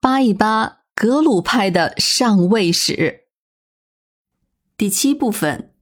[0.00, 3.24] 扒一扒格鲁派的上位史。
[4.76, 5.74] 第七部分，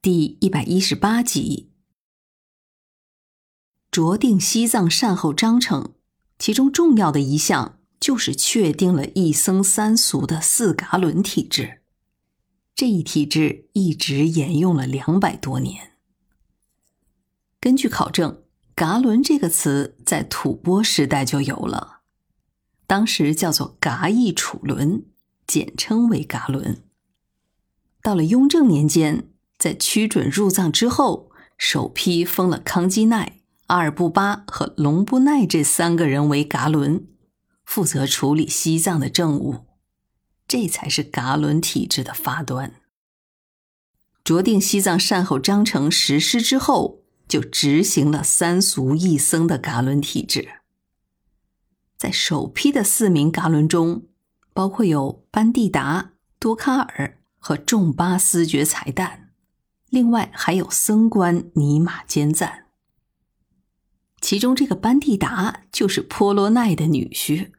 [0.00, 1.72] 第一百一十八集，
[3.90, 5.94] 酌定西藏善后章程，
[6.38, 11.82] 其中重要的一项就是确定了一僧三俗的四噶伦体制。
[12.76, 15.94] 这一体制一直沿用了两百多年。
[17.58, 18.44] 根据考证
[18.76, 21.93] ，“噶伦”这个词在吐蕃时代就有了，
[22.86, 25.04] 当时叫做“噶义楚伦”，
[25.46, 26.82] 简称为“噶伦”。
[28.02, 29.28] 到了雍正年间，
[29.58, 37.06] 在屈准入藏之后，首批封了康基奈、阿尔布巴和隆布奈这三个人为噶伦，
[37.64, 39.64] 负责处理西藏的政务。
[40.46, 42.74] 这才是噶伦体制的发端。
[44.22, 50.60] 酌定西藏善后章程实施之后，就执行了三俗一僧的噶伦体制。
[52.04, 54.02] 在首批的四名噶伦中，
[54.52, 59.28] 包括有班蒂达、多卡尔和众巴斯觉才旦，
[59.88, 62.66] 另外还有僧官尼玛坚赞。
[64.20, 67.52] 其中这个班蒂达就是波罗奈的女婿。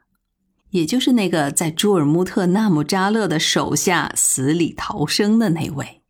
[0.70, 6.03] 也就是那个在朱尔木特纳木扎勒的手下死里逃生的那位。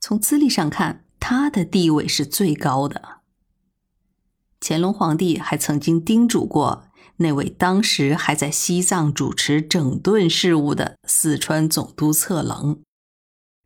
[0.00, 3.20] 从资历上看，他的地位是最高的。
[4.58, 6.86] 乾隆皇帝还曾经叮嘱过
[7.16, 12.80] 那位当时还在西藏主持整顿事务的四川总督策棱，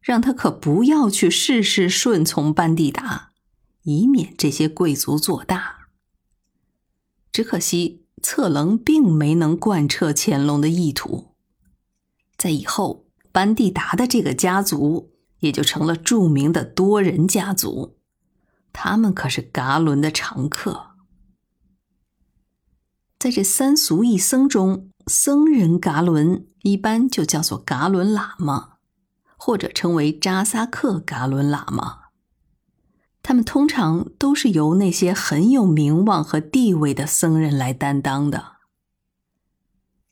[0.00, 3.30] 让他可不要去事事顺从班蒂达，
[3.82, 5.88] 以免这些贵族做大。
[7.32, 8.04] 只可惜。
[8.20, 11.36] 策棱并没能贯彻乾隆的意图，
[12.36, 17.96] 在以后，班蒂达的这个家族也就成了著名的多人家族，
[18.72, 20.97] 他们可是噶伦的常客。
[23.18, 28.74] 在这三俗一僧中，僧人噶伦一般就叫做噶伦喇嘛，
[29.36, 32.02] 或者称为扎萨克噶伦喇嘛。
[33.20, 38.58] 他们通常都是由那些很有名望和地位的僧人来担当的。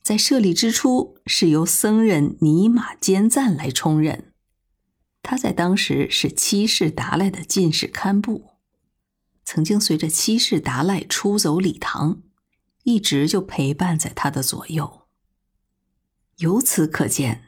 [0.03, 4.33] 在设立之初，是由僧人尼玛坚赞来充任。
[5.23, 8.51] 他在当时是七世达赖的进士堪布，
[9.45, 12.23] 曾经随着七世达赖出走礼堂，
[12.87, 15.09] 一直就陪伴在他的左右。
[16.37, 17.47] 由此可见，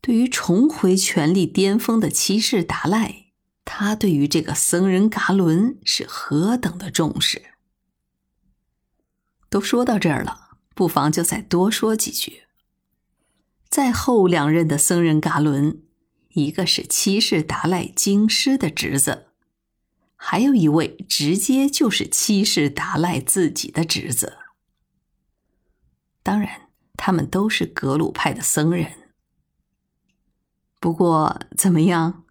[0.00, 3.26] 对于重回权力巅峰的七世达赖。
[3.66, 7.42] 他对于这个僧人噶伦是何等的重视。
[9.48, 12.42] 都说到这儿了，不妨就再多说几句。
[13.68, 15.82] 在后两任的僧人噶伦，
[16.34, 19.28] 一个是七世达赖经师的侄子，
[20.14, 24.38] 还有一位直接就是七世达赖自己的侄子。
[26.24, 29.12] 当然，他们都是格鲁派的僧人。
[30.80, 32.24] 不过，怎么样？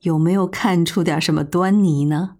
[0.00, 2.38] 有没有看出点什么端倪呢？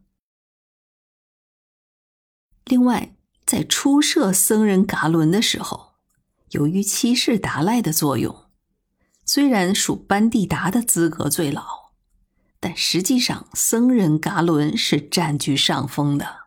[2.64, 3.14] 另外，
[3.44, 5.94] 在初设僧人噶伦的时候，
[6.50, 8.46] 由于七世达赖的作用，
[9.26, 11.92] 虽然属班蒂达的资格最老，
[12.58, 16.44] 但实际上僧人噶伦是占据上风的。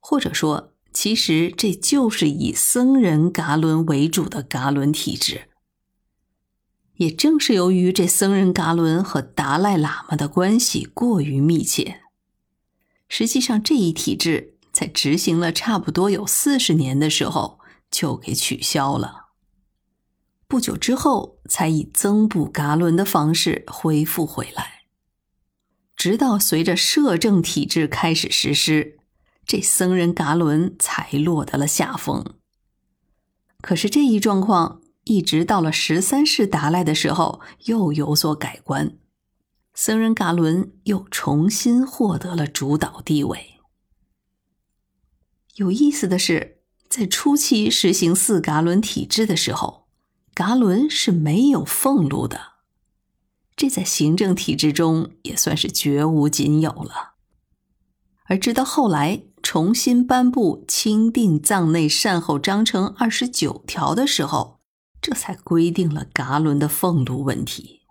[0.00, 5.42] 或者说，其实这就是以僧人噶伦为主的噶伦体制。
[6.96, 12.00] 也正是由于这僧人噶伦和达赖喇嘛的关系过于密切，
[13.08, 19.26] 实际上这一体制在执行了差不多有四十年的时候就给取消了。
[20.48, 24.82] 不久之后，才以增补噶伦的方式恢复回来。
[25.94, 28.97] 直到随着摄政体制开始实施，
[29.48, 32.36] 这僧人噶伦才落得了下风。
[33.60, 34.80] 可是这一状况。
[35.04, 38.98] 一直到了十三世达赖的时候，又有所改观，
[39.72, 43.54] 僧人噶伦又重新获得了主导地位。
[45.54, 46.58] 有意思的是，
[46.90, 49.88] 在初期实行四噶伦体制的时候，
[50.34, 52.38] 噶伦是没有俸禄的，
[53.56, 57.14] 这在行政体制中也算是绝无仅有了。
[58.24, 64.58] 而直到后来重新颁布钦定藏内善后章程二十九条的时候。
[65.00, 67.82] 这才规定了噶伦的俸禄问题。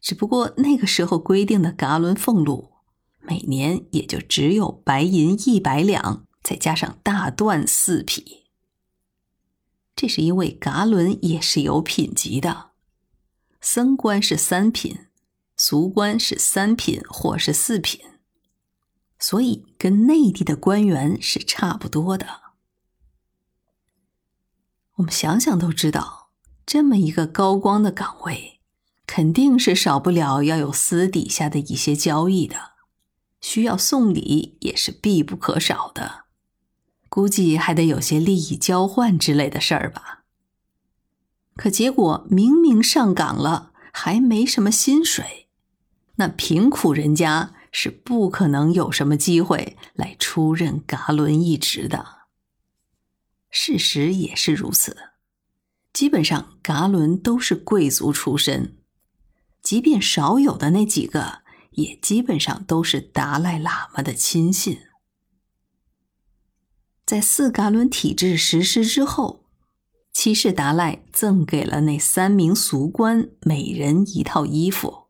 [0.00, 2.72] 只不过那个时候规定的噶伦俸禄，
[3.20, 8.46] 每年也就只有白银一百两，再加上大缎四匹。
[9.94, 12.70] 这是因为噶伦也是有品级的，
[13.60, 15.06] 僧官是三品，
[15.56, 18.00] 俗官是三品或是四品，
[19.18, 22.26] 所以跟内地的官员是差不多的。
[24.96, 26.30] 我们想想都知道，
[26.66, 28.60] 这么一个高光的岗位，
[29.06, 32.72] 肯定是少不了要有私底下的一些交易的，
[33.40, 36.24] 需要送礼也是必不可少的。
[37.08, 40.24] 估计还得有些利益交换之类的事儿吧。
[41.56, 45.48] 可结果明明上岗了，还没什么薪水，
[46.16, 52.18] 那贫苦人家是不可能有什么机会来出任嘎伦一职的。
[53.50, 54.96] 事实也是如此，
[55.92, 58.76] 基本上嘎伦都是贵族出身，
[59.62, 64.80] 即便少有的那几个，也基本上都是达赖喇嘛的亲信。
[67.06, 69.46] 在四嘎伦体制实施之后，
[70.12, 75.07] 七世达赖赠给了那三名俗官每人一套衣服，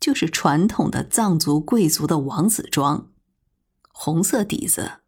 [0.00, 3.10] 就是传统的藏族贵族的王子装，
[3.92, 5.02] 红色底子，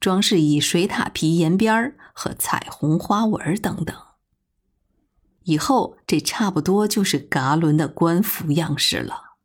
[0.00, 3.94] 装饰以水獭皮沿边儿和彩虹花纹等等。
[5.44, 9.36] 以后这差不多就是噶伦的官服样式了。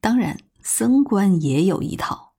[0.00, 2.34] 当然，僧官也有一套。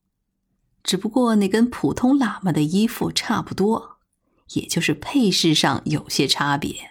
[0.84, 4.00] 只不过那跟普通喇嘛的衣服差不多，
[4.54, 6.90] 也就是配饰上有些差别。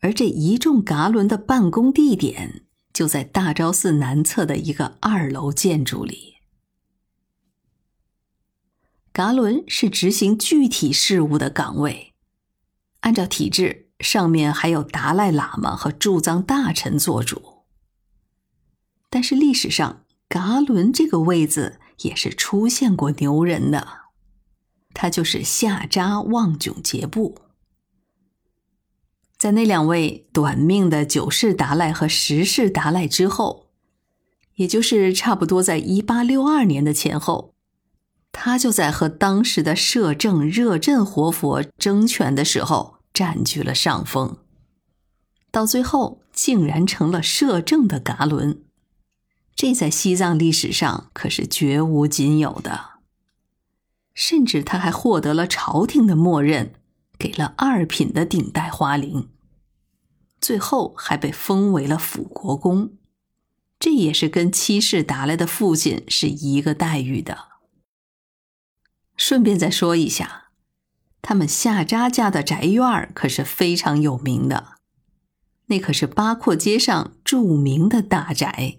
[0.00, 6.36] 而这一众噶伦的办公地点就在大昭寺南侧的一个二楼建筑里。
[9.12, 12.12] 噶伦是执行具体事务的岗位，
[13.00, 17.64] 按照体制，上面还有达赖喇嘛和驻藏大臣做主。
[19.08, 21.80] 但是历史上，噶伦这个位子。
[22.02, 23.86] 也是出现过牛人的，
[24.94, 27.38] 他就是夏扎旺囧杰布。
[29.40, 33.68] 在那两位短命的九世达赖和十世达赖之后，
[34.56, 37.54] 也就是差不多在一八六二年的前后，
[38.32, 44.36] 他就在和当时的摄政热振活佛争权的时候占据了上风，
[45.50, 48.62] 到最后竟然成了摄政的噶伦。
[49.56, 52.90] 这在西藏历史上可是绝无仅有的，
[54.12, 56.74] 甚至他还获得了朝廷的默认，
[57.20, 59.28] 给了二品的顶戴花翎，
[60.40, 62.94] 最后还被封为了辅国公，
[63.78, 67.48] 这也是跟七世达赖的父亲是一个待遇的。
[69.18, 70.52] 顺便再说一下，
[71.20, 74.78] 他们夏扎家的宅院可是非常有名的，
[75.66, 78.78] 那可是八廓街上著名的大宅。